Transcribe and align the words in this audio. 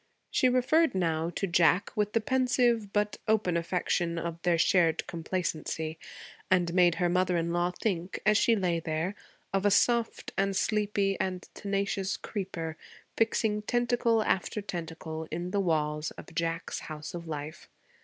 She 0.31 0.49
referred 0.49 0.95
now 0.95 1.29
to 1.35 1.45
Jack 1.45 1.91
with 1.95 2.13
the 2.13 2.21
pensive 2.21 2.91
but 2.91 3.19
open 3.27 3.55
affection 3.55 4.17
of 4.17 4.41
their 4.41 4.57
shared 4.57 5.05
complacency, 5.05 5.99
and 6.49 6.73
made 6.73 6.95
her 6.95 7.07
mother 7.07 7.37
in 7.37 7.53
law 7.53 7.69
think, 7.69 8.19
as 8.25 8.35
she 8.35 8.55
lay 8.55 8.79
there, 8.79 9.13
of 9.53 9.63
a 9.63 9.69
soft 9.69 10.33
and 10.35 10.55
sleepy 10.55 11.19
and 11.19 11.47
tenacious 11.53 12.17
creeper, 12.17 12.77
fixing 13.15 13.61
tentacle 13.61 14.23
after 14.23 14.59
tentacle 14.59 15.27
in 15.29 15.51
the 15.51 15.59
walls 15.61 16.09
of 16.17 16.33
Jack's 16.33 16.79
house 16.79 17.13
of 17.13 17.27
life. 17.27 17.69